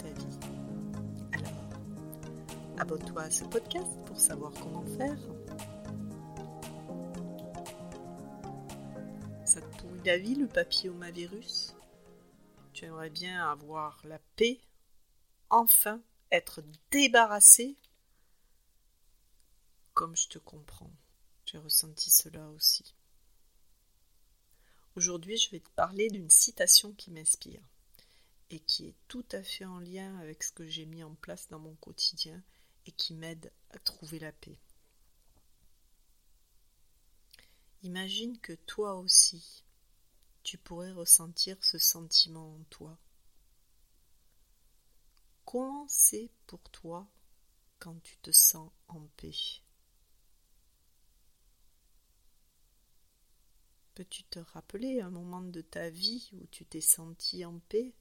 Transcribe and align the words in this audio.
abonne-toi 2.81 3.21
à 3.21 3.29
ce 3.29 3.43
podcast 3.43 3.91
pour 4.07 4.19
savoir 4.19 4.51
comment 4.53 4.83
faire. 4.97 5.19
Ça 9.45 9.61
te 9.61 9.77
pourrit 9.77 10.01
la 10.03 10.17
vie, 10.17 10.33
le 10.33 10.47
papillomavirus? 10.47 11.75
Tu 12.73 12.85
aimerais 12.85 13.11
bien 13.11 13.47
avoir 13.47 14.01
la 14.05 14.17
paix, 14.35 14.59
enfin 15.51 16.01
être 16.31 16.63
débarrassé? 16.89 17.77
Comme 19.93 20.15
je 20.15 20.27
te 20.27 20.39
comprends, 20.39 20.91
j'ai 21.45 21.59
ressenti 21.59 22.09
cela 22.09 22.49
aussi. 22.49 22.95
Aujourd'hui, 24.95 25.37
je 25.37 25.51
vais 25.51 25.59
te 25.59 25.69
parler 25.75 26.07
d'une 26.09 26.31
citation 26.31 26.93
qui 26.93 27.11
m'inspire 27.11 27.61
et 28.49 28.59
qui 28.59 28.87
est 28.87 28.95
tout 29.07 29.25
à 29.33 29.43
fait 29.43 29.65
en 29.65 29.77
lien 29.77 30.17
avec 30.17 30.41
ce 30.41 30.51
que 30.51 30.67
j'ai 30.67 30.87
mis 30.87 31.03
en 31.03 31.13
place 31.13 31.47
dans 31.49 31.59
mon 31.59 31.75
quotidien 31.75 32.41
et 32.85 32.91
qui 32.91 33.13
m'aide 33.13 33.51
à 33.71 33.79
trouver 33.79 34.19
la 34.19 34.31
paix. 34.31 34.57
Imagine 37.83 38.37
que 38.39 38.53
toi 38.53 38.95
aussi, 38.95 39.63
tu 40.43 40.57
pourrais 40.57 40.91
ressentir 40.91 41.63
ce 41.63 41.77
sentiment 41.77 42.55
en 42.55 42.63
toi. 42.69 42.97
Comment 45.45 45.87
c'est 45.87 46.29
pour 46.47 46.61
toi 46.69 47.07
quand 47.79 48.01
tu 48.03 48.17
te 48.17 48.31
sens 48.31 48.71
en 48.87 49.01
paix? 49.17 49.33
Peux-tu 53.95 54.23
te 54.23 54.39
rappeler 54.39 55.01
un 55.01 55.09
moment 55.09 55.41
de 55.41 55.61
ta 55.61 55.89
vie 55.89 56.29
où 56.33 56.47
tu 56.47 56.65
t'es 56.65 56.81
senti 56.81 57.43
en 57.45 57.59
paix? 57.67 57.93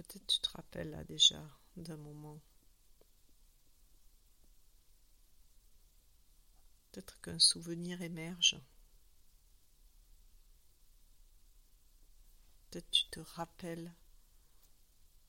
Peut-être 0.00 0.26
tu 0.26 0.40
te 0.40 0.48
rappelles 0.48 0.92
là 0.92 1.04
déjà 1.04 1.46
d'un 1.76 1.98
moment. 1.98 2.40
Peut-être 6.90 7.20
qu'un 7.20 7.38
souvenir 7.38 8.00
émerge. 8.00 8.58
Peut-être 12.70 12.90
tu 12.90 13.10
te 13.10 13.20
rappelles 13.20 13.92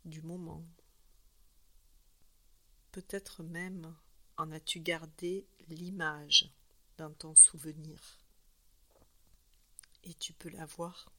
du 0.06 0.22
moment. 0.22 0.64
Peut-être 2.94 3.44
même 3.44 3.94
en 4.38 4.54
as-tu 4.54 4.80
gardé 4.80 5.46
l'image 5.68 6.50
dans 6.98 7.12
ton 7.12 7.36
souvenir? 7.36 8.00
Et 10.06 10.14
tu 10.14 10.32
peux 10.32 10.50
la 10.50 10.66
voir. 10.66 11.12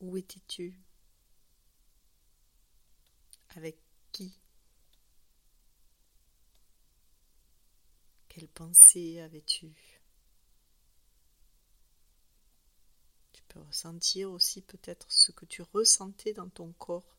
Où 0.00 0.16
étais-tu? 0.16 0.85
Avec 3.56 3.78
qui? 4.12 4.38
Quelle 8.28 8.48
pensée 8.48 9.20
avais-tu? 9.20 9.74
Tu 13.32 13.42
peux 13.48 13.60
ressentir 13.60 14.30
aussi 14.30 14.60
peut-être 14.60 15.10
ce 15.10 15.32
que 15.32 15.46
tu 15.46 15.62
ressentais 15.62 16.34
dans 16.34 16.50
ton 16.50 16.72
corps, 16.74 17.16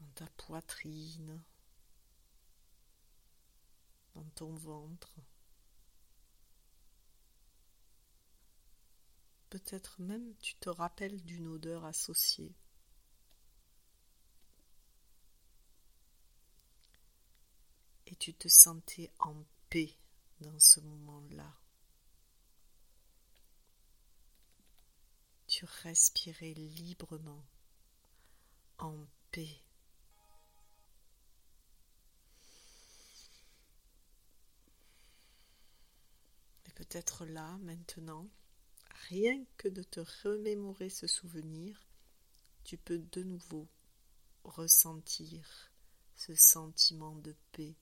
dans 0.00 0.10
ta 0.14 0.26
poitrine, 0.30 1.40
dans 4.14 4.28
ton 4.34 4.54
ventre. 4.54 5.14
Peut-être 9.50 10.00
même 10.00 10.34
tu 10.40 10.56
te 10.56 10.68
rappelles 10.68 11.22
d'une 11.24 11.46
odeur 11.46 11.84
associée. 11.84 12.54
Et 18.10 18.16
tu 18.16 18.32
te 18.32 18.48
sentais 18.48 19.10
en 19.18 19.44
paix 19.68 19.94
dans 20.40 20.58
ce 20.58 20.80
moment-là. 20.80 21.54
Tu 25.46 25.66
respirais 25.82 26.54
librement, 26.54 27.44
en 28.78 29.06
paix. 29.30 29.62
Et 36.64 36.72
peut-être 36.74 37.26
là, 37.26 37.58
maintenant, 37.58 38.26
rien 39.10 39.44
que 39.58 39.68
de 39.68 39.82
te 39.82 40.00
remémorer 40.22 40.88
ce 40.88 41.06
souvenir, 41.06 41.86
tu 42.64 42.78
peux 42.78 42.98
de 42.98 43.22
nouveau 43.22 43.68
ressentir 44.44 45.70
ce 46.14 46.34
sentiment 46.34 47.14
de 47.16 47.36
paix 47.52 47.76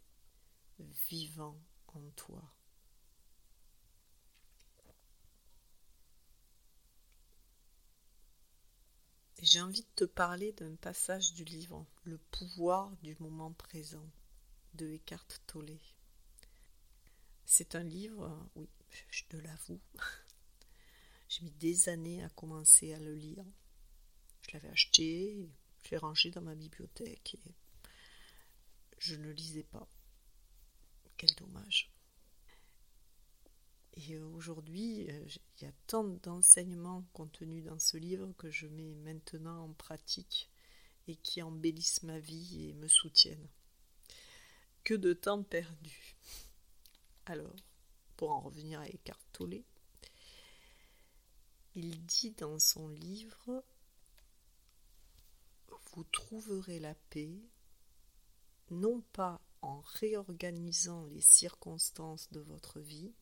vivant 0.79 1.59
en 1.89 2.03
toi. 2.17 2.43
J'ai 9.43 9.61
envie 9.61 9.83
de 9.83 9.95
te 9.95 10.05
parler 10.05 10.53
d'un 10.53 10.75
passage 10.77 11.35
du 11.35 11.45
livre 11.45 11.87
Le 12.05 12.19
pouvoir 12.19 12.97
du 13.03 13.15
moment 13.21 13.53
présent 13.53 14.11
de 14.75 14.95
Eckhart 14.95 15.41
Tolle. 15.47 15.79
C'est 17.45 17.75
un 17.75 17.83
livre, 17.83 18.51
oui, 18.57 18.69
je 19.11 19.25
te 19.29 19.37
l'avoue, 19.37 19.81
j'ai 21.29 21.45
mis 21.45 21.53
des 21.53 21.89
années 21.89 22.25
à 22.25 22.29
commencer 22.31 22.93
à 22.93 22.99
le 22.99 23.15
lire. 23.15 23.45
Je 24.43 24.53
l'avais 24.53 24.71
acheté, 24.71 25.49
je 25.85 25.91
l'ai 25.91 25.97
rangé 25.99 26.31
dans 26.31 26.43
ma 26.43 26.55
bibliothèque 26.55 27.37
et 27.47 27.55
je 28.99 29.15
ne 29.15 29.31
lisais 29.31 29.65
pas. 29.65 29.87
Quel 31.17 31.35
dommage. 31.37 31.91
Et 33.95 34.19
aujourd'hui, 34.19 35.09
euh, 35.11 35.27
il 35.59 35.65
y 35.65 35.67
a 35.67 35.73
tant 35.87 36.05
d'enseignements 36.05 37.05
contenus 37.15 37.65
dans 37.65 37.79
ce 37.79 37.97
livre 37.97 38.33
que 38.37 38.51
je 38.51 38.67
mets 38.67 38.95
maintenant 38.95 39.65
en 39.65 39.73
pratique 39.73 40.51
et 41.09 41.17
qui 41.17 41.41
embellissent 41.41 42.03
ma 42.03 42.19
vie 42.19 42.69
et 42.69 42.75
me 42.75 42.89
soutiennent. 42.89 43.49
Que 44.85 44.95
de 44.95 45.15
temps 45.15 45.43
perdu. 45.43 46.17
Alors, 47.25 47.57
pour 48.17 48.33
en 48.33 48.41
revenir 48.41 48.81
à 48.81 48.89
Eckhart 48.89 49.21
Tolle, 49.33 49.63
il 51.75 52.05
dit 52.05 52.33
dans 52.33 52.59
son 52.59 52.89
livre 52.89 53.65
Vous 55.93 56.05
trouverez 56.05 56.81
la 56.81 56.95
paix 56.95 57.41
non 58.71 59.01
pas 59.13 59.41
en 59.63 59.81
réorganisant 59.81 61.07
les 61.07 61.21
circonstances 61.21 62.31
de 62.33 62.41
votre 62.41 62.81
vie, 62.81 63.13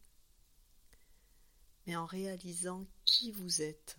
mais 1.87 1.97
en 1.97 2.07
réalisant 2.07 2.87
qui 3.05 3.33
vous 3.33 3.63
êtes 3.63 3.97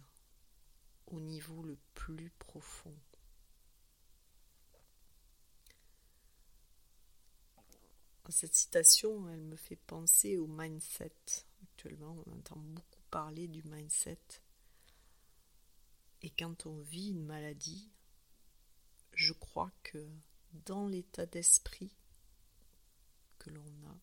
au 1.07 1.19
niveau 1.19 1.63
le 1.63 1.77
plus 1.93 2.31
profond. 2.39 2.95
Cette 8.29 8.55
citation, 8.55 9.29
elle 9.29 9.43
me 9.43 9.55
fait 9.55 9.75
penser 9.75 10.37
au 10.37 10.47
mindset. 10.47 11.13
Actuellement, 11.63 12.15
on 12.25 12.33
entend 12.33 12.57
beaucoup 12.57 13.01
parler 13.11 13.47
du 13.47 13.61
mindset. 13.63 14.19
Et 16.21 16.31
quand 16.31 16.65
on 16.65 16.79
vit 16.79 17.11
une 17.11 17.23
maladie, 17.23 17.91
je 19.13 19.31
crois 19.31 19.71
que 19.83 20.09
dans 20.65 20.87
l'état 20.87 21.27
d'esprit 21.27 21.95
l'on 23.49 23.87
a, 23.89 23.97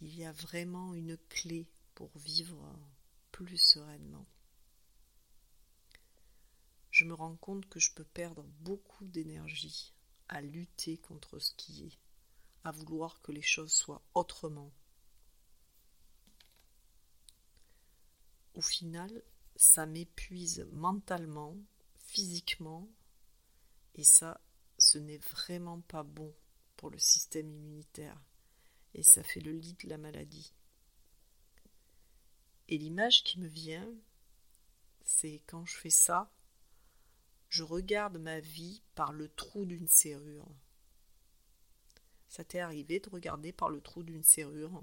il 0.00 0.14
y 0.16 0.24
a 0.24 0.32
vraiment 0.32 0.94
une 0.94 1.16
clé 1.28 1.68
pour 1.94 2.10
vivre 2.16 2.60
plus 3.30 3.58
sereinement. 3.58 4.26
Je 6.90 7.04
me 7.04 7.14
rends 7.14 7.36
compte 7.36 7.68
que 7.68 7.80
je 7.80 7.92
peux 7.92 8.04
perdre 8.04 8.42
beaucoup 8.60 9.04
d'énergie 9.06 9.94
à 10.28 10.40
lutter 10.40 10.98
contre 10.98 11.38
ce 11.38 11.52
qui 11.54 11.86
est, 11.86 11.98
à 12.64 12.72
vouloir 12.72 13.20
que 13.22 13.32
les 13.32 13.42
choses 13.42 13.72
soient 13.72 14.02
autrement. 14.14 14.72
Au 18.54 18.60
final, 18.60 19.22
ça 19.56 19.86
m'épuise 19.86 20.66
mentalement, 20.72 21.56
physiquement, 21.96 22.88
et 23.94 24.04
ça, 24.04 24.40
ce 24.78 24.98
n'est 24.98 25.18
vraiment 25.18 25.80
pas 25.80 26.02
bon 26.02 26.34
le 26.90 26.98
système 26.98 27.50
immunitaire, 27.50 28.20
et 28.94 29.02
ça 29.02 29.22
fait 29.22 29.40
le 29.40 29.52
lit 29.52 29.76
de 29.82 29.88
la 29.88 29.98
maladie. 29.98 30.52
Et 32.68 32.78
l'image 32.78 33.22
qui 33.24 33.38
me 33.38 33.46
vient, 33.46 33.88
c'est 35.04 35.42
quand 35.46 35.64
je 35.64 35.76
fais 35.76 35.90
ça, 35.90 36.30
je 37.48 37.62
regarde 37.62 38.16
ma 38.16 38.40
vie 38.40 38.82
par 38.94 39.12
le 39.12 39.28
trou 39.28 39.66
d'une 39.66 39.88
serrure. 39.88 40.48
Ça 42.28 42.44
t'est 42.44 42.60
arrivé 42.60 42.98
de 42.98 43.10
regarder 43.10 43.52
par 43.52 43.68
le 43.68 43.82
trou 43.82 44.02
d'une 44.02 44.22
serrure? 44.22 44.82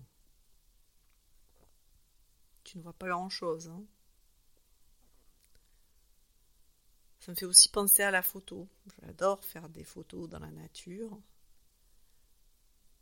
Tu 2.64 2.78
ne 2.78 2.84
vois 2.84 2.94
pas 2.94 3.08
grand-chose. 3.08 3.70
Hein? 3.70 3.84
Ça 7.20 7.32
me 7.32 7.36
fait 7.36 7.48
aussi 7.48 7.70
penser 7.70 8.04
à 8.04 8.12
la 8.12 8.22
photo. 8.22 8.70
J'adore 9.02 9.44
faire 9.44 9.68
des 9.68 9.84
photos 9.84 10.30
dans 10.30 10.38
la 10.38 10.52
nature. 10.52 11.20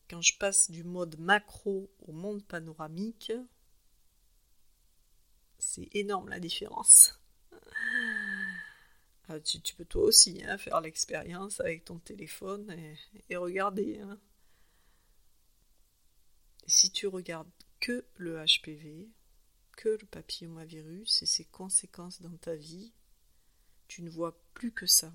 Quand 0.09 0.21
je 0.21 0.37
passe 0.37 0.71
du 0.71 0.83
mode 0.83 1.19
macro 1.19 1.91
au 2.07 2.11
monde 2.13 2.43
panoramique, 2.45 3.33
c'est 5.59 5.89
énorme 5.93 6.29
la 6.29 6.39
différence. 6.39 7.19
Ah, 9.29 9.41
tu, 9.41 9.75
peux 9.75 9.83
toi 9.83 10.03
aussi 10.03 10.41
hein, 10.45 10.57
faire 10.57 10.79
l'expérience 10.79 11.59
avec 11.59 11.83
ton 11.83 11.99
téléphone 11.99 12.73
et, 13.29 13.35
regarder. 13.35 13.99
Hein. 13.99 14.17
si 16.65 16.91
tu 16.91 17.07
regardes 17.07 17.51
que 17.81 18.05
le 18.15 18.37
HPV, 18.45 19.09
que 19.75 19.89
le 19.89 20.05
papillomavirus 20.05 21.21
et 21.21 21.25
ses 21.25 21.43
conséquences 21.43 22.21
dans 22.21 22.37
ta 22.37 22.55
vie, 22.55 22.93
tu 23.89 24.01
ne 24.01 24.09
vois 24.09 24.41
plus 24.53 24.71
que 24.71 24.85
ça. 24.85 25.13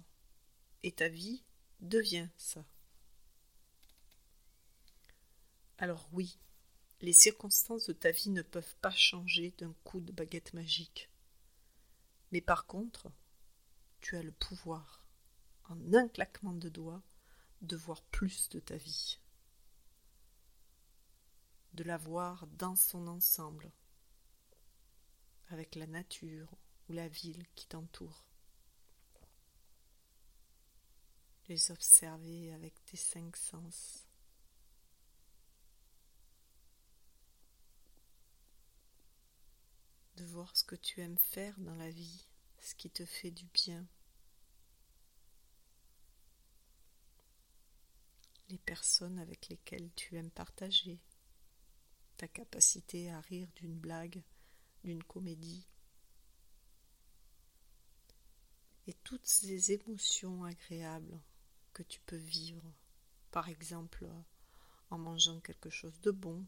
Et 0.83 0.93
ta 0.93 1.09
vie 1.09 1.43
devient 1.81 2.29
ça. 2.37 2.67
Alors 5.83 6.09
oui, 6.13 6.39
les 7.01 7.13
circonstances 7.13 7.89
de 7.89 7.93
ta 7.93 8.13
vie 8.13 8.31
ne 8.31 8.43
peuvent 8.43 8.77
pas 8.77 8.93
changer 8.93 9.53
d'un 9.59 9.75
coup 9.83 9.99
de 9.99 10.13
baguette 10.13 10.55
magique. 10.55 11.11
Mais 12.31 12.41
par 12.41 12.67
contre, 12.67 13.11
tu 14.01 14.17
as 14.17 14.23
le 14.23 14.31
pouvoir, 14.31 15.05
en 15.65 15.93
un 15.93 16.07
claquement 16.07 16.53
de 16.53 16.69
doigts, 16.69 17.03
de 17.63 17.75
voir 17.75 18.01
plus 18.01 18.49
de 18.51 18.61
ta 18.61 18.77
vie, 18.77 19.19
de 21.75 21.83
la 21.83 21.97
voir 21.97 22.47
dans 22.47 22.77
son 22.77 23.09
ensemble, 23.09 23.73
avec 25.49 25.75
la 25.75 25.89
nature 25.89 26.55
ou 26.89 26.93
la 26.93 27.09
ville 27.09 27.45
qui 27.57 27.67
t'entoure. 27.67 28.25
Les 31.49 31.73
observer 31.73 32.53
avec 32.53 32.73
tes 32.85 32.97
cinq 32.97 33.37
sens. 33.37 34.07
De 40.17 40.25
voir 40.25 40.57
ce 40.57 40.65
que 40.65 40.77
tu 40.77 41.01
aimes 41.01 41.19
faire 41.19 41.59
dans 41.59 41.75
la 41.75 41.91
vie 41.91 42.27
ce 42.63 42.75
qui 42.75 42.91
te 42.91 43.05
fait 43.05 43.31
du 43.31 43.47
bien. 43.47 43.85
Les 48.49 48.59
personnes 48.59 49.19
avec 49.19 49.49
lesquelles 49.49 49.91
tu 49.97 50.17
aimes 50.17 50.31
partager, 50.31 51.01
ta 52.17 52.29
capacité 52.29 53.11
à 53.11 53.21
rire 53.21 53.49
d'une 53.57 53.79
blague, 53.79 54.23
d'une 54.85 55.03
comédie, 55.03 55.67
et 58.87 58.95
toutes 59.05 59.27
ces 59.27 59.73
émotions 59.73 60.45
agréables 60.45 61.21
que 61.73 61.83
tu 61.83 62.01
peux 62.01 62.17
vivre, 62.17 62.73
par 63.31 63.49
exemple 63.49 64.09
en 64.91 64.99
mangeant 64.99 65.41
quelque 65.41 65.71
chose 65.71 66.01
de 66.03 66.11
bon, 66.11 66.45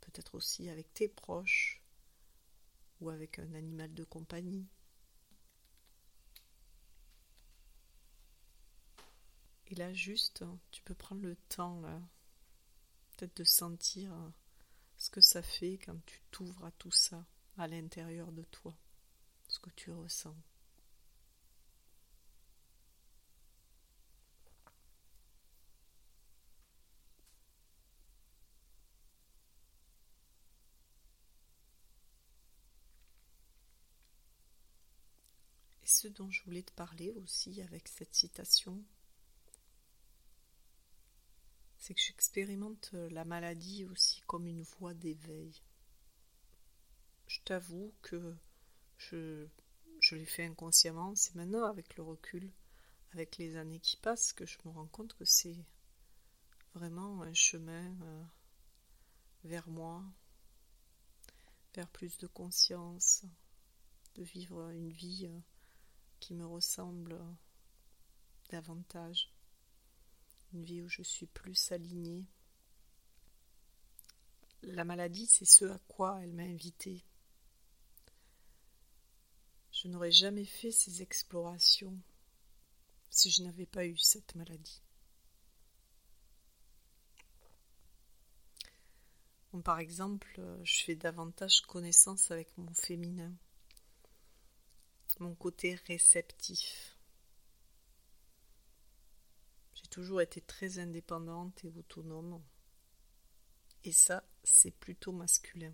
peut-être 0.00 0.34
aussi 0.34 0.68
avec 0.68 0.92
tes 0.92 1.08
proches 1.08 1.82
ou 3.00 3.10
avec 3.10 3.38
un 3.38 3.54
animal 3.54 3.92
de 3.94 4.04
compagnie. 4.04 4.66
Et 9.68 9.74
là, 9.74 9.92
juste, 9.92 10.44
tu 10.70 10.82
peux 10.82 10.94
prendre 10.94 11.22
le 11.22 11.36
temps, 11.48 11.80
là, 11.80 12.00
peut-être 13.16 13.36
de 13.36 13.44
sentir 13.44 14.12
ce 14.96 15.10
que 15.10 15.20
ça 15.20 15.42
fait 15.42 15.78
quand 15.78 15.98
tu 16.06 16.20
t'ouvres 16.30 16.64
à 16.64 16.70
tout 16.72 16.92
ça 16.92 17.26
à 17.58 17.66
l'intérieur 17.66 18.32
de 18.32 18.42
toi, 18.44 18.76
ce 19.48 19.58
que 19.58 19.70
tu 19.70 19.90
ressens. 19.90 20.36
Et 35.86 35.88
ce 35.88 36.08
dont 36.08 36.28
je 36.32 36.42
voulais 36.42 36.64
te 36.64 36.72
parler 36.72 37.12
aussi 37.12 37.62
avec 37.62 37.86
cette 37.86 38.12
citation, 38.12 38.82
c'est 41.78 41.94
que 41.94 42.00
j'expérimente 42.00 42.90
la 42.92 43.24
maladie 43.24 43.84
aussi 43.84 44.20
comme 44.22 44.48
une 44.48 44.62
voie 44.62 44.94
d'éveil. 44.94 45.62
Je 47.28 47.38
t'avoue 47.44 47.94
que 48.02 48.34
je, 48.98 49.46
je 50.00 50.16
l'ai 50.16 50.26
fait 50.26 50.46
inconsciemment, 50.46 51.14
c'est 51.14 51.36
maintenant 51.36 51.62
avec 51.66 51.96
le 51.96 52.02
recul, 52.02 52.50
avec 53.12 53.36
les 53.36 53.56
années 53.56 53.78
qui 53.78 53.96
passent, 53.96 54.32
que 54.32 54.44
je 54.44 54.58
me 54.64 54.72
rends 54.72 54.88
compte 54.88 55.14
que 55.14 55.24
c'est 55.24 55.64
vraiment 56.74 57.22
un 57.22 57.32
chemin 57.32 57.94
euh, 58.02 58.24
vers 59.44 59.68
moi, 59.68 60.02
vers 61.76 61.88
plus 61.90 62.18
de 62.18 62.26
conscience, 62.26 63.22
de 64.16 64.24
vivre 64.24 64.70
une 64.70 64.90
vie 64.90 65.26
euh, 65.26 65.40
qui 66.20 66.34
me 66.34 66.46
ressemble 66.46 67.18
davantage 68.50 69.32
une 70.52 70.64
vie 70.64 70.82
où 70.82 70.88
je 70.88 71.02
suis 71.02 71.26
plus 71.26 71.72
alignée. 71.72 72.24
La 74.62 74.84
maladie, 74.84 75.26
c'est 75.26 75.44
ce 75.44 75.64
à 75.66 75.78
quoi 75.88 76.20
elle 76.22 76.32
m'a 76.32 76.42
invité. 76.42 77.04
Je 79.72 79.88
n'aurais 79.88 80.12
jamais 80.12 80.46
fait 80.46 80.70
ces 80.70 81.02
explorations 81.02 81.98
si 83.10 83.30
je 83.30 83.42
n'avais 83.42 83.66
pas 83.66 83.86
eu 83.86 83.96
cette 83.96 84.34
maladie. 84.34 84.82
par 89.62 89.78
exemple, 89.78 90.40
je 90.64 90.84
fais 90.84 90.94
davantage 90.94 91.62
connaissance 91.62 92.30
avec 92.30 92.56
mon 92.58 92.72
féminin, 92.74 93.32
mon 95.18 95.34
côté 95.34 95.74
réceptif. 95.86 96.96
toujours 99.96 100.20
été 100.20 100.42
très 100.42 100.78
indépendante 100.78 101.64
et 101.64 101.68
autonome. 101.70 102.42
Et 103.84 103.92
ça, 103.92 104.22
c'est 104.44 104.72
plutôt 104.72 105.10
masculin. 105.10 105.72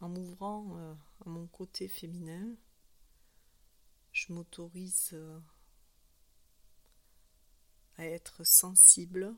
En 0.00 0.10
m'ouvrant 0.10 0.76
euh, 0.76 0.94
à 1.24 1.28
mon 1.30 1.46
côté 1.46 1.88
féminin, 1.88 2.54
je 4.12 4.32
m'autorise 4.34 5.10
euh, 5.14 5.40
à 7.96 8.04
être 8.04 8.44
sensible, 8.44 9.34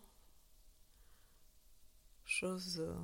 chose 2.24 2.80
euh, 2.80 2.96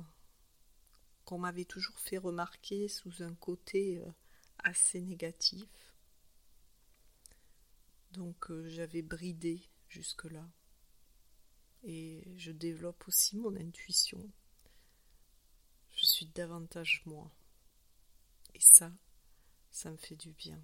qu'on 1.23 1.37
m'avait 1.37 1.63
toujours 1.63 1.97
fait 1.99 2.17
remarquer 2.17 2.89
sous 2.89 3.23
un 3.23 3.33
côté 3.35 4.03
assez 4.63 5.01
négatif. 5.01 5.67
Donc 8.11 8.51
euh, 8.51 8.67
j'avais 8.69 9.01
bridé 9.01 9.61
jusque-là. 9.87 10.47
Et 11.83 12.23
je 12.37 12.51
développe 12.51 13.07
aussi 13.07 13.35
mon 13.37 13.55
intuition. 13.55 14.31
Je 15.91 16.05
suis 16.05 16.27
davantage 16.27 17.01
moi. 17.05 17.29
Et 18.53 18.59
ça, 18.59 18.91
ça 19.71 19.91
me 19.91 19.97
fait 19.97 20.15
du 20.15 20.31
bien. 20.31 20.61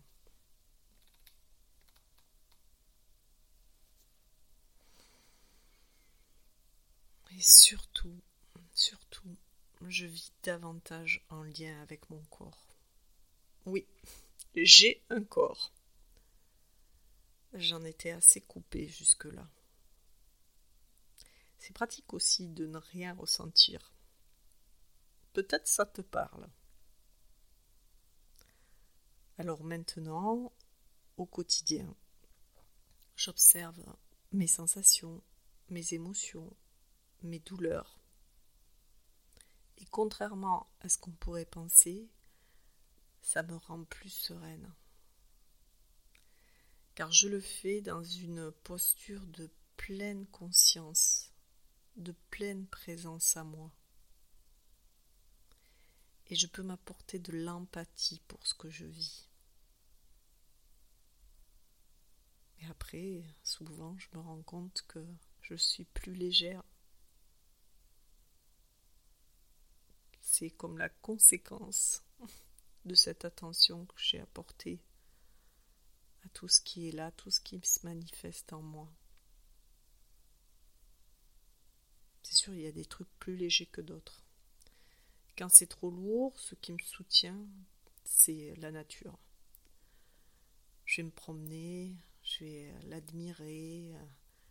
Et 7.31 7.41
surtout, 7.41 8.21
surtout, 8.73 9.37
je 9.87 10.05
vis 10.05 10.31
davantage 10.43 11.25
en 11.29 11.43
lien 11.43 11.81
avec 11.81 12.09
mon 12.09 12.21
corps. 12.25 12.68
Oui, 13.69 13.85
j'ai 14.55 15.03
un 15.11 15.23
corps. 15.23 15.71
J'en 17.53 17.83
étais 17.83 18.09
assez 18.09 18.41
coupée 18.41 18.88
jusque-là. 18.88 19.47
C'est 21.59 21.73
pratique 21.73 22.11
aussi 22.13 22.47
de 22.47 22.65
ne 22.65 22.79
rien 22.79 23.13
ressentir. 23.13 23.93
Peut-être 25.33 25.67
ça 25.67 25.85
te 25.85 26.01
parle. 26.01 26.49
Alors 29.38 29.63
maintenant, 29.63 30.51
au 31.17 31.27
quotidien, 31.27 31.95
j'observe 33.15 33.83
mes 34.31 34.47
sensations, 34.47 35.21
mes 35.69 35.93
émotions, 35.93 36.51
mes 37.21 37.39
douleurs. 37.39 37.99
Et 39.77 39.85
contrairement 39.85 40.71
à 40.81 40.89
ce 40.89 40.97
qu'on 40.97 41.11
pourrait 41.11 41.45
penser, 41.45 42.09
ça 43.29 43.43
me 43.43 43.57
rend 43.57 43.83
plus 43.83 44.09
sereine. 44.09 44.74
Car 46.95 47.12
je 47.12 47.27
le 47.27 47.39
fais 47.39 47.79
dans 47.79 48.03
une 48.03 48.51
posture 48.63 49.24
de 49.27 49.51
pleine 49.77 50.25
conscience, 50.25 51.31
de 51.95 52.12
pleine 52.31 52.65
présence 52.65 53.38
à 53.38 53.43
moi. 53.43 53.71
Et 56.25 56.36
je 56.36 56.48
peux 56.48 56.63
m'apporter 56.63 57.19
de 57.19 57.31
l'empathie 57.31 58.19
pour 58.27 58.48
ce 58.48 58.55
que 58.55 58.71
je 58.71 58.86
vis. 58.86 59.29
Et 62.62 62.65
après, 62.65 63.21
souvent, 63.43 63.95
je 64.00 64.07
me 64.13 64.21
rends 64.21 64.41
compte 64.41 64.83
que 64.88 65.05
je 65.41 65.53
suis 65.53 65.86
plus 65.86 66.15
légère. 66.15 66.63
C'est 70.19 70.50
comme 70.50 70.79
la 70.79 70.89
conséquence 70.89 72.01
de 72.86 72.95
cette 72.95 73.25
attention 73.25 73.86
que 73.86 73.95
j'ai 73.98 74.19
apportée 74.19 74.79
à 76.25 76.29
tout 76.29 76.48
ce 76.48 76.62
qui 76.62 76.88
est 76.88 76.91
là, 76.91 77.12
tout 77.12 77.31
ce 77.31 77.39
qui 77.39 77.59
se 77.63 77.86
manifeste 77.86 78.53
en 78.53 78.62
moi. 78.62 78.91
C'est 82.24 82.36
sûr, 82.36 82.53
il 82.53 82.62
y 82.62 82.67
a 82.67 82.71
des 82.71 82.86
trucs 82.86 83.09
plus 83.19 83.36
légers 83.36 83.65
que 83.65 83.81
d'autres. 83.81 84.24
Quand 85.38 85.50
c'est 85.50 85.67
trop 85.67 85.89
lourd, 85.89 86.38
ce 86.39 86.55
qui 86.55 86.74
me 86.74 86.79
soutient, 86.79 87.48
c'est 88.03 88.53
la 88.57 88.71
nature. 88.71 89.17
Je 90.86 90.98
vais 90.98 91.05
me 91.05 91.12
promener, 91.12 91.95
je 92.24 92.43
vais 92.43 92.74
l'admirer, 92.83 93.93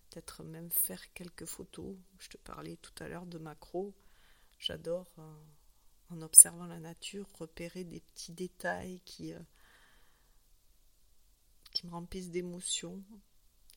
peut-être 0.09 0.43
même 0.43 0.71
faire 0.71 1.13
quelques 1.13 1.45
photos. 1.45 1.97
Je 2.19 2.29
te 2.29 2.37
parlais 2.39 2.77
tout 2.77 2.95
à 3.03 3.09
l'heure 3.09 3.27
de 3.27 3.39
macro. 3.39 3.95
J'adore, 4.59 5.13
euh, 5.19 5.45
en 6.11 6.23
observant 6.23 6.67
la 6.67 6.79
nature, 6.79 7.29
repérer 7.39 7.85
des 7.85 8.01
petits 8.01 8.33
détails 8.33 9.01
qui, 9.05 9.33
euh, 9.33 9.41
qui 11.73 11.87
me 11.87 11.93
remplissent 11.93 12.31
d'émotions 12.31 13.03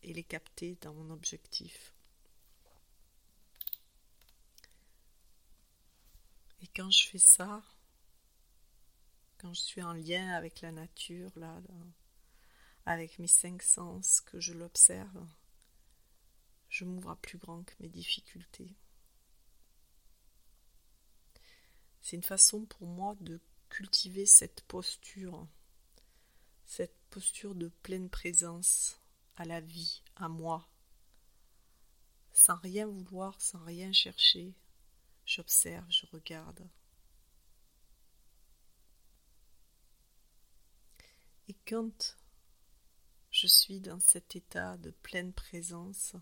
et 0.03 0.13
les 0.13 0.23
capter 0.23 0.77
dans 0.81 0.93
mon 0.93 1.09
objectif. 1.09 1.93
Et 6.61 6.67
quand 6.67 6.89
je 6.91 7.07
fais 7.07 7.19
ça, 7.19 7.63
quand 9.37 9.53
je 9.53 9.61
suis 9.61 9.81
en 9.81 9.93
lien 9.93 10.29
avec 10.29 10.61
la 10.61 10.71
nature, 10.71 11.31
là, 11.35 11.59
avec 12.85 13.17
mes 13.19 13.27
cinq 13.27 13.63
sens, 13.63 14.21
que 14.21 14.39
je 14.39 14.53
l'observe, 14.53 15.27
je 16.69 16.85
m'ouvre 16.85 17.09
à 17.09 17.15
plus 17.15 17.37
grand 17.37 17.63
que 17.63 17.73
mes 17.79 17.89
difficultés. 17.89 18.75
C'est 22.01 22.15
une 22.15 22.23
façon 22.23 22.65
pour 22.65 22.87
moi 22.87 23.15
de 23.21 23.39
cultiver 23.69 24.25
cette 24.25 24.61
posture, 24.61 25.47
cette 26.65 26.97
posture 27.09 27.55
de 27.55 27.69
pleine 27.83 28.09
présence 28.09 28.97
à 29.37 29.45
la 29.45 29.61
vie, 29.61 30.01
à 30.15 30.27
moi, 30.27 30.67
sans 32.31 32.57
rien 32.57 32.87
vouloir, 32.87 33.39
sans 33.41 33.63
rien 33.63 33.91
chercher. 33.91 34.53
J'observe, 35.25 35.85
je 35.89 36.05
regarde. 36.07 36.67
Et 41.47 41.55
quand 41.67 42.17
je 43.29 43.47
suis 43.47 43.79
dans 43.79 43.99
cet 43.99 44.35
état 44.35 44.77
de 44.77 44.91
pleine 44.91 45.33
présence, 45.33 46.15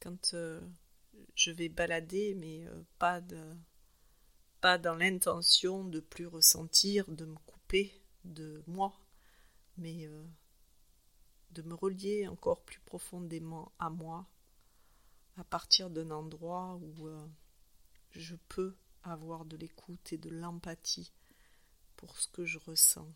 quand 0.00 0.34
euh, 0.34 0.60
je 1.36 1.50
vais 1.50 1.68
balader, 1.68 2.34
mais 2.34 2.66
euh, 2.66 2.82
pas, 2.98 4.78
dans 4.78 4.96
l'intention 4.96 5.84
de 5.84 6.00
plus 6.00 6.26
ressentir, 6.26 7.08
de 7.08 7.26
me 7.26 7.36
couper 7.36 7.92
de 8.24 8.64
moi, 8.66 8.98
mais 9.76 10.06
euh, 10.06 10.24
de 11.52 11.62
me 11.62 11.74
relier 11.74 12.26
encore 12.26 12.64
plus 12.64 12.80
profondément 12.80 13.70
à 13.78 13.90
moi, 13.90 14.26
à 15.36 15.44
partir 15.44 15.90
d'un 15.90 16.10
endroit 16.10 16.80
où 16.82 17.08
je 18.10 18.34
peux 18.48 18.74
avoir 19.02 19.44
de 19.44 19.56
l'écoute 19.56 20.12
et 20.12 20.18
de 20.18 20.30
l'empathie 20.30 21.12
pour 21.96 22.16
ce 22.18 22.28
que 22.28 22.44
je 22.44 22.58
ressens. 22.58 23.12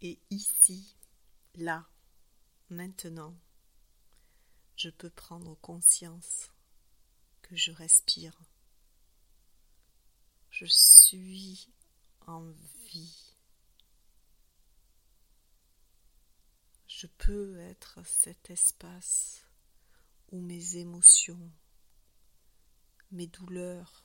Et 0.00 0.18
ici, 0.30 0.96
là, 1.54 1.88
maintenant, 2.70 3.34
je 4.78 4.90
peux 4.90 5.10
prendre 5.10 5.56
conscience 5.56 6.52
que 7.42 7.56
je 7.56 7.72
respire. 7.72 8.40
Je 10.50 10.66
suis 10.66 11.68
en 12.28 12.48
vie. 12.86 13.34
Je 16.86 17.08
peux 17.08 17.58
être 17.58 18.06
cet 18.06 18.50
espace 18.50 19.44
où 20.30 20.40
mes 20.40 20.76
émotions, 20.76 21.50
mes 23.10 23.26
douleurs, 23.26 24.04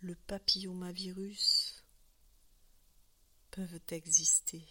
le 0.00 0.16
papillomavirus 0.16 1.82
peuvent 3.50 3.80
exister 3.88 4.66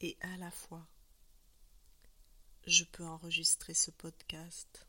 et 0.00 0.18
à 0.20 0.36
la 0.36 0.50
fois 0.50 0.86
je 2.66 2.84
peux 2.84 3.04
enregistrer 3.04 3.74
ce 3.74 3.90
podcast. 3.90 4.86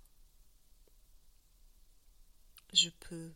Je 2.71 2.89
peux 2.89 3.33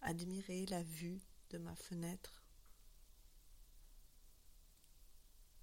admirer 0.00 0.66
la 0.66 0.82
vue 0.82 1.20
de 1.50 1.58
ma 1.58 1.74
fenêtre. 1.76 2.42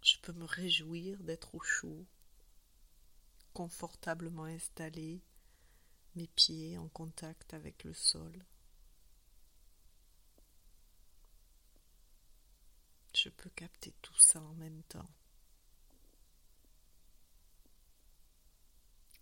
Je 0.01 0.17
peux 0.21 0.33
me 0.33 0.45
réjouir 0.45 1.21
d'être 1.23 1.53
au 1.55 1.59
chaud, 1.59 2.05
confortablement 3.53 4.45
installé, 4.45 5.21
mes 6.15 6.27
pieds 6.27 6.77
en 6.77 6.87
contact 6.89 7.53
avec 7.53 7.83
le 7.83 7.93
sol. 7.93 8.45
Je 13.13 13.29
peux 13.29 13.49
capter 13.49 13.93
tout 14.01 14.19
ça 14.19 14.41
en 14.41 14.53
même 14.55 14.83
temps. 14.83 15.09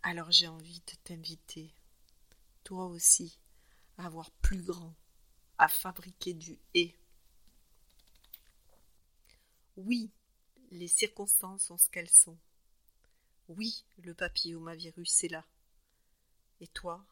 Alors 0.05 0.29
j'ai 0.31 0.49
envie 0.49 0.81
de 0.81 0.95
t'inviter, 1.05 1.73
toi 2.65 2.87
aussi, 2.87 3.39
à 3.97 4.07
avoir 4.07 4.31
plus 4.31 4.61
grand, 4.61 4.93
à 5.57 5.69
fabriquer 5.69 6.33
du 6.33 6.59
et. 6.73 6.93
Oui, 9.77 10.11
les 10.71 10.89
circonstances 10.89 11.67
sont 11.67 11.77
ce 11.77 11.89
qu'elles 11.89 12.09
sont. 12.09 12.37
Oui, 13.47 13.85
le 13.99 14.13
papillomavirus 14.13 15.23
est 15.23 15.29
là. 15.29 15.45
Et 16.59 16.67
toi, 16.67 17.05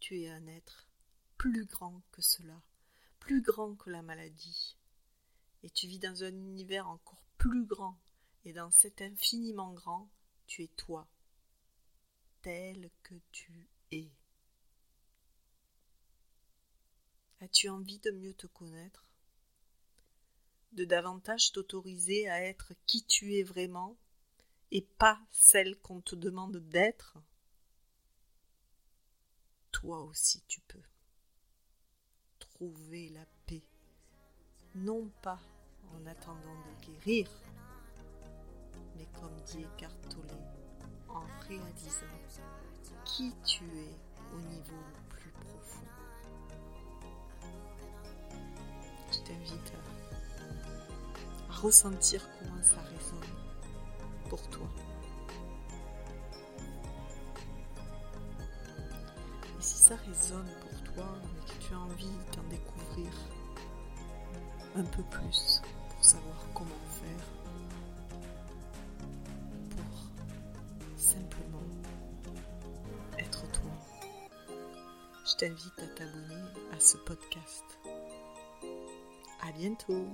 tu 0.00 0.18
es 0.22 0.30
un 0.30 0.46
être 0.46 0.88
plus 1.36 1.66
grand 1.66 2.00
que 2.12 2.22
cela, 2.22 2.62
plus 3.20 3.42
grand 3.42 3.74
que 3.74 3.90
la 3.90 4.00
maladie. 4.00 4.78
Et 5.62 5.68
tu 5.68 5.86
vis 5.86 5.98
dans 5.98 6.24
un 6.24 6.32
univers 6.32 6.88
encore 6.88 7.22
plus 7.36 7.66
grand, 7.66 8.00
et 8.46 8.54
dans 8.54 8.70
cet 8.70 9.02
infiniment 9.02 9.74
grand, 9.74 10.10
tu 10.46 10.62
es 10.62 10.68
toi 10.68 11.06
tel 12.42 12.90
que 13.02 13.14
tu 13.30 13.68
es. 13.92 14.10
As-tu 17.40 17.68
envie 17.68 18.00
de 18.00 18.10
mieux 18.10 18.34
te 18.34 18.46
connaître? 18.46 19.04
De 20.72 20.84
davantage 20.84 21.52
t'autoriser 21.52 22.28
à 22.28 22.42
être 22.42 22.72
qui 22.86 23.04
tu 23.04 23.34
es 23.36 23.42
vraiment 23.42 23.96
et 24.70 24.82
pas 24.82 25.20
celle 25.30 25.78
qu'on 25.80 26.00
te 26.00 26.14
demande 26.14 26.56
d'être? 26.68 27.18
Toi 29.70 30.02
aussi 30.02 30.42
tu 30.48 30.60
peux 30.62 30.82
trouver 32.38 33.08
la 33.10 33.26
paix, 33.46 33.62
non 34.74 35.08
pas 35.22 35.40
en 35.92 36.06
attendant 36.06 36.56
de 36.64 36.86
guérir, 36.86 37.28
mais 38.96 39.06
comme 39.20 39.40
dit 39.42 39.62
Eckhart 39.62 40.00
Tolle, 40.08 40.61
en 41.14 41.24
réalisant 41.48 42.06
qui 43.04 43.32
tu 43.44 43.64
es 43.64 43.96
au 44.34 44.40
niveau 44.40 44.82
plus 45.08 45.30
profond. 45.30 45.86
Je 49.10 49.18
t'invite 49.18 49.72
à, 51.48 51.52
ressentir 51.52 52.26
comment 52.38 52.62
ça 52.62 52.80
résonne 52.80 53.36
pour 54.28 54.42
toi. 54.48 54.68
Et 59.58 59.62
si 59.62 59.78
ça 59.78 59.96
résonne 59.96 60.50
pour 60.60 60.94
toi, 60.94 61.06
et 61.24 61.50
que 61.50 61.66
tu 61.66 61.74
as 61.74 61.78
envie 61.78 62.18
d'en 62.34 62.42
découvrir 62.48 63.12
un 64.74 64.84
peu 64.84 65.02
plus 65.04 65.60
pour 65.90 66.04
savoir 66.04 66.46
comment 66.54 66.70
faire 66.88 67.41
simplement 71.12 71.62
être 73.18 73.42
toi, 73.52 73.70
je 75.26 75.36
t'invite 75.36 75.78
à 75.78 75.86
t'abonner 75.88 76.44
à 76.72 76.80
ce 76.80 76.96
podcast. 76.98 77.64
À 79.42 79.52
bientôt! 79.52 80.06